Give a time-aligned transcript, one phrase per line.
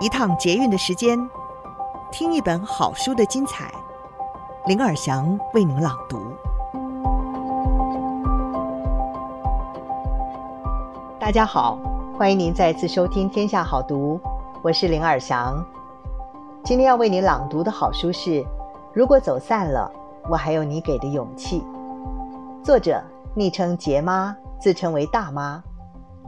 [0.00, 1.18] 一趟捷运的时间，
[2.12, 3.68] 听一本好书的精彩。
[4.66, 6.20] 林尔祥为您朗读。
[11.18, 11.80] 大家好，
[12.16, 14.20] 欢迎您再次收听《天下好读》，
[14.62, 15.60] 我是林尔祥。
[16.62, 18.30] 今天要为您朗读的好书是
[18.94, 19.90] 《如果走散了，
[20.30, 21.60] 我还有你给的勇气》。
[22.64, 23.02] 作者
[23.34, 25.60] 昵称杰妈，自称为大妈，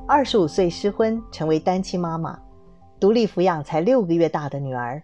[0.08, 2.36] 二十五岁失婚，成为单亲妈妈。
[3.00, 5.02] 独立抚养才六个月大的女儿，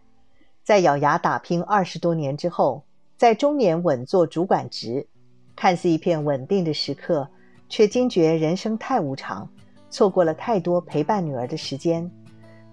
[0.62, 2.84] 在咬牙打拼二十多年之后，
[3.16, 5.06] 在中年稳坐主管职，
[5.56, 7.26] 看似一片稳定的时刻，
[7.70, 9.48] 却惊觉人生太无常，
[9.88, 12.08] 错过了太多陪伴女儿的时间，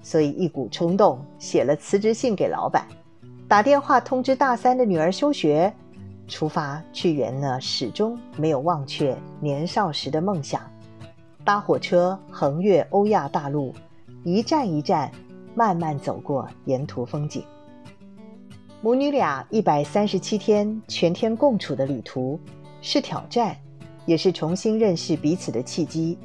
[0.01, 2.85] 所以一股冲动写了辞职信给老板，
[3.47, 5.73] 打电话通知大三的女儿休学，
[6.27, 10.61] 出发去圆那始终没有忘却年少时的梦想，
[11.45, 13.73] 搭火车横越欧亚大陆。
[14.25, 15.11] 一站一站，
[15.53, 17.43] 慢慢走过沿途风景。
[18.81, 22.39] 母女俩一百三十七天全天共处的旅途，
[22.81, 23.55] 是挑战，
[24.05, 26.17] 也是重新认识彼此的契机。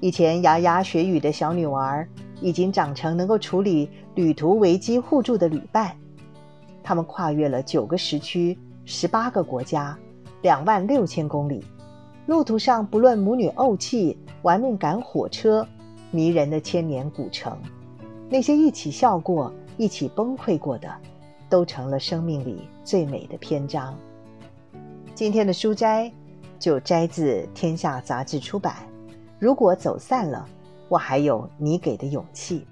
[0.00, 2.06] 以前牙牙学语的小女娃，
[2.42, 5.96] 已经长成能够处理旅途危机互助的旅伴。
[6.82, 9.98] 他们跨越了九个时区、十八个国家、
[10.42, 11.64] 两万六千公里，
[12.26, 15.66] 路途上不论母女怄气，玩命赶火车。
[16.16, 17.60] 迷人的千年古城，
[18.30, 20.90] 那些一起笑过、一起崩溃过的，
[21.46, 23.94] 都成了生命里最美的篇章。
[25.14, 26.10] 今天的书摘
[26.58, 28.76] 就摘自《天下》杂志出版。
[29.38, 30.48] 如果走散了，
[30.88, 32.66] 我还有你给的勇气。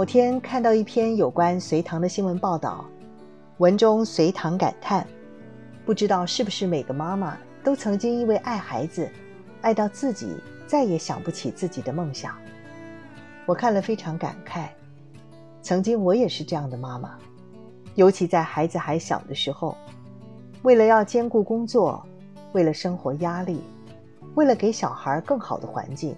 [0.00, 2.86] 某天看到一篇有关隋唐的新闻报道，
[3.58, 5.06] 文中隋唐感叹：
[5.84, 9.06] 不知道是不是每个妈妈都曾经因为爱孩子，
[9.60, 12.34] 爱到自己再也想不起自己的梦想。
[13.44, 14.68] 我看了非常感慨，
[15.60, 17.18] 曾经我也是这样的妈妈，
[17.94, 19.76] 尤其在孩子还小的时候，
[20.62, 22.02] 为了要兼顾工作，
[22.52, 23.60] 为了生活压力，
[24.34, 26.16] 为了给小孩更好的环境，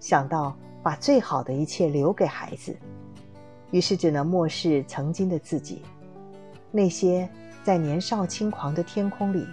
[0.00, 0.52] 想到
[0.82, 2.76] 把最好的一切留给孩子。
[3.74, 5.82] 于是只能漠视曾经的自己，
[6.70, 7.28] 那些
[7.64, 9.44] 在年少轻狂的天空里，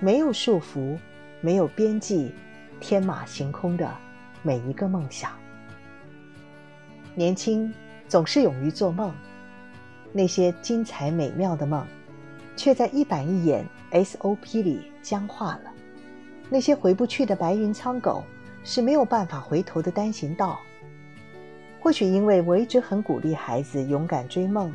[0.00, 0.98] 没有束缚、
[1.40, 2.30] 没有边际、
[2.78, 3.90] 天马行空的
[4.42, 5.32] 每一个梦想。
[7.14, 7.72] 年轻
[8.06, 9.14] 总是勇于做梦，
[10.12, 11.86] 那些精彩美妙的梦，
[12.54, 15.72] 却在一板一眼 SOP 里僵化了。
[16.50, 18.22] 那些回不去的白云苍狗，
[18.62, 20.60] 是没有办法回头的单行道。
[21.80, 24.72] 或许因为我一直很鼓励孩子勇敢追梦，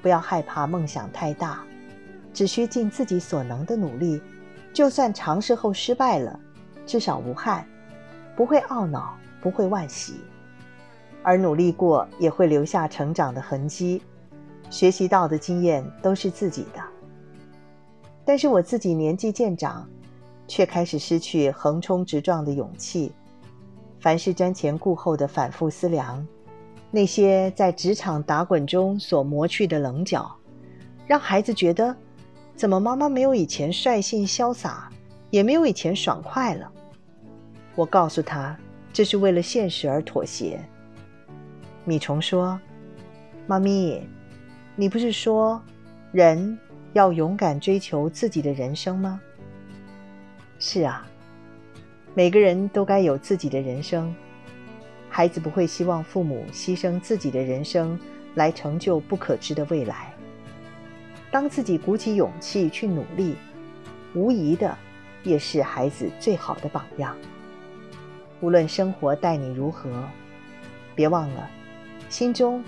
[0.00, 1.62] 不要害怕梦想太大，
[2.32, 4.22] 只需尽自己所能的努力，
[4.72, 6.38] 就算尝试后失败了，
[6.86, 7.66] 至少无憾，
[8.36, 10.20] 不会懊恼，不会惋惜，
[11.22, 14.00] 而努力过也会留下成长的痕迹，
[14.70, 16.80] 学习到的经验都是自己的。
[18.24, 19.88] 但是我自己年纪渐长，
[20.46, 23.12] 却开始失去横冲直撞的勇气。
[24.00, 26.26] 凡事瞻前顾后的反复思量，
[26.90, 30.30] 那些在职场打滚中所磨去的棱角，
[31.06, 31.94] 让孩子觉得，
[32.54, 34.88] 怎么妈妈没有以前率性潇洒，
[35.30, 36.70] 也没有以前爽快了？
[37.74, 38.56] 我告诉他，
[38.92, 40.60] 这是为了现实而妥协。
[41.84, 42.60] 米虫说
[43.46, 44.00] ：“妈咪，
[44.76, 45.60] 你不是说，
[46.12, 46.58] 人
[46.92, 49.20] 要勇敢追求自己的人生吗？”
[50.60, 51.04] 是啊。
[52.18, 54.12] 每个人都该有自己的人生，
[55.08, 57.96] 孩子不会希望父母牺牲自己的人生
[58.34, 60.12] 来成就不可知的未来。
[61.30, 63.36] 当自己鼓起勇气去努力，
[64.14, 64.76] 无疑的
[65.22, 67.16] 也是孩子最好的榜样。
[68.40, 69.88] 无论生活待你如何，
[70.96, 71.48] 别忘了，
[72.08, 72.64] 心中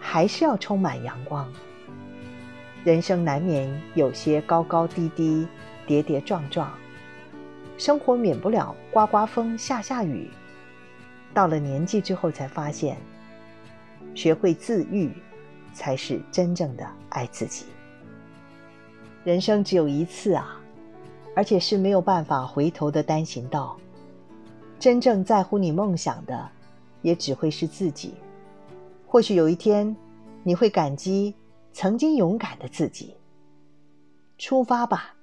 [0.00, 1.46] 还是要充满阳光。
[2.84, 5.46] 人生难免有些高高低低、
[5.86, 6.72] 跌跌撞撞。
[7.76, 10.30] 生活免不了刮刮风、下下雨，
[11.32, 12.96] 到了年纪之后才发现，
[14.14, 15.10] 学会自愈，
[15.72, 17.66] 才是真正的爱自己。
[19.24, 20.60] 人生只有一次啊，
[21.34, 23.76] 而且是没有办法回头的单行道。
[24.78, 26.48] 真正在乎你梦想的，
[27.02, 28.14] 也只会是自己。
[29.06, 29.96] 或许有一天，
[30.42, 31.34] 你会感激
[31.72, 33.16] 曾经勇敢的自己。
[34.36, 35.13] 出发吧。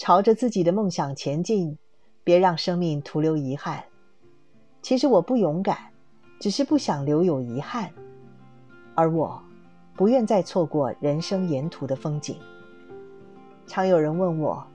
[0.00, 1.76] 朝着自己的梦想前进，
[2.24, 3.84] 别让生命徒留遗憾。
[4.80, 5.76] 其实我不勇敢，
[6.40, 7.90] 只是不想留有遗憾。
[8.94, 9.38] 而我
[9.94, 12.34] 不愿再错过人生沿途的风景。
[13.66, 14.66] 常有人问我，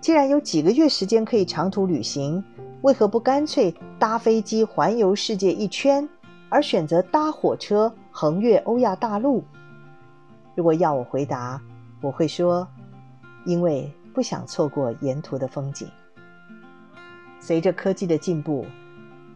[0.00, 2.42] 既然有几个月时间可以长途旅行，
[2.82, 6.08] 为何不干脆搭飞机环游世界一圈，
[6.48, 9.44] 而选择搭火车横越欧亚大陆？
[10.56, 11.62] 如果要我回答，
[12.00, 12.66] 我会说，
[13.46, 15.86] 因为不想错过沿途的风景。
[17.40, 18.64] 随着科技的进步，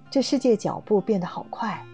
[0.08, 1.84] 这世界脚步变得好快，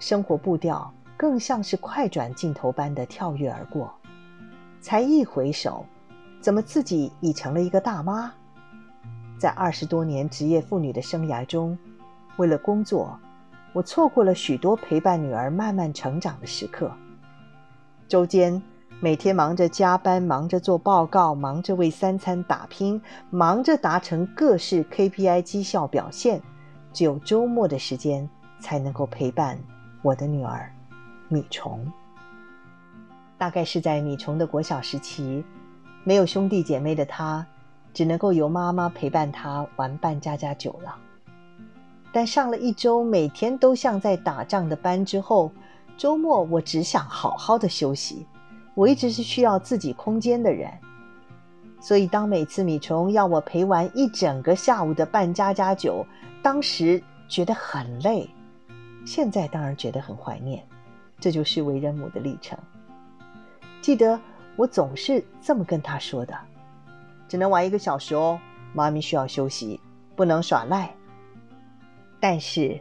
[0.00, 3.94] 生活步调更像是快转镜头般的跳跃而过。
[4.80, 5.84] 才一回首，
[6.40, 8.32] 怎么自己已成了一个大妈？
[9.38, 11.78] 在二十多年职业妇女的生涯中，
[12.38, 13.16] 为了工作，
[13.72, 16.90] 我错过了许多陪伴女儿慢慢成长的时刻。
[18.08, 18.60] 周间
[19.00, 23.00] 每天忙着加班，忙着做报告，忙着为三餐打拼，
[23.30, 26.42] 忙着达成各式 KPI 绩效表现，
[26.92, 28.28] 只有周末的时间
[28.58, 29.56] 才能够陪伴
[30.02, 30.68] 我的女儿
[31.28, 31.86] 米虫。
[33.38, 35.44] 大概是在米虫的国小时期，
[36.02, 37.46] 没有兄弟姐妹的她，
[37.94, 40.96] 只能够由妈妈陪伴她玩扮家家酒了。
[42.10, 45.52] 但上了一周每天都像在打仗的班之后，
[45.96, 48.26] 周末我只想好好的休息。
[48.78, 50.70] 我一直是需要自己空间的人，
[51.80, 56.06] 所以当每次米虫要我陪玩一整个下午的扮家家酒，
[56.44, 58.30] 当时觉得很累，
[59.04, 60.64] 现在当然觉得很怀念。
[61.18, 62.56] 这就是为人母的历程。
[63.80, 64.16] 记得
[64.54, 66.38] 我总是这么跟他说的
[67.26, 68.38] ：“只能玩一个小时哦，
[68.72, 69.80] 妈咪需要休息，
[70.14, 70.88] 不能耍赖。”
[72.20, 72.80] 但是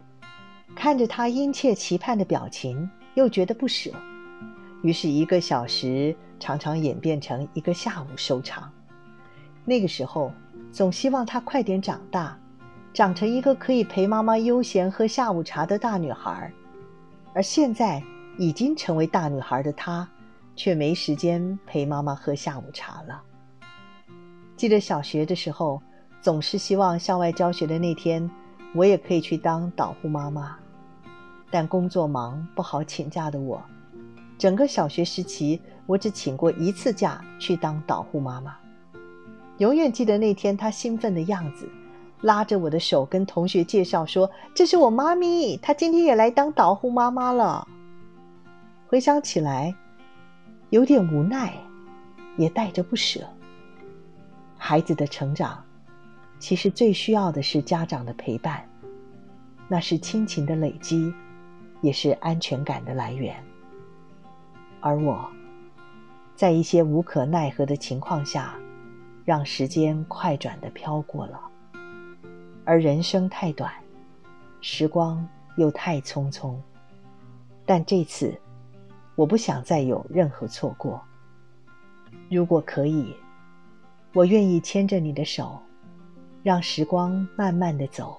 [0.75, 3.89] 看着他殷切期盼的表情，又觉得不舍。
[4.87, 8.71] 于是，一个小时常常演变成一个下午收场。
[9.65, 10.31] 那个时候，
[10.71, 12.39] 总希望她快点长大，
[12.93, 16.49] 长成一个可以陪妈妈悠闲喝下午茶的大女孩。
[17.33, 18.01] 而现在，
[18.37, 20.07] 已经成为大女孩的她，
[20.55, 23.21] 却没时间陪妈妈喝下午茶了。
[24.55, 25.81] 记得小学的时候，
[26.21, 28.31] 总是希望校外教学的那天，
[28.73, 30.57] 我也可以去当导护妈妈，
[31.51, 33.61] 但工作忙，不好请假的我。
[34.37, 38.55] 整个小学时期，我只请过一次假去当导护妈妈。
[39.57, 41.67] 永远记得那天她兴奋的样子，
[42.21, 47.67] 拉着我的手跟同学介绍说：“这是我妈咪，她今天也来当导护妈妈了。”
[48.87, 49.73] 回想起来，
[50.69, 51.53] 有点无奈，
[52.37, 53.21] 也带着不舍。
[54.55, 55.63] 孩子的成长，
[56.39, 58.63] 其实最需要的是家长的陪伴，
[59.67, 61.11] 那是亲情的累积，
[61.81, 63.35] 也是安全感的来源。
[64.87, 65.29] 而我，
[66.33, 68.55] 在一些无可奈何的情况下，
[69.25, 71.41] 让时间快转的飘过了。
[72.63, 73.69] 而人生太短，
[74.61, 76.55] 时光又太匆匆。
[77.65, 78.33] 但这次，
[79.17, 81.01] 我不想再有任何错过。
[82.29, 83.13] 如果可以，
[84.13, 85.59] 我愿意牵着你的手，
[86.43, 88.17] 让时光慢慢的走，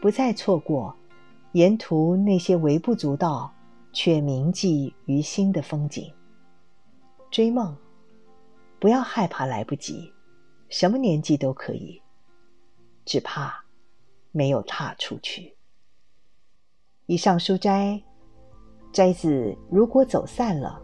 [0.00, 0.96] 不再错过
[1.52, 3.52] 沿途那些微不足道，
[3.92, 6.12] 却铭记于心的风景。
[7.30, 7.76] 追梦，
[8.78, 10.12] 不要害怕来不及，
[10.68, 12.00] 什么年纪都可以，
[13.04, 13.64] 只怕
[14.32, 15.54] 没有踏出去。
[17.06, 18.02] 以上书摘，
[18.92, 20.80] 摘自《如果走散了，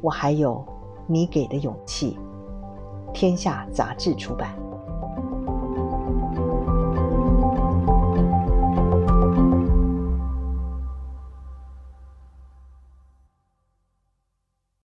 [0.00, 0.66] 我还有
[1.06, 2.16] 你给的勇气》，
[3.12, 4.63] 天下杂志出版。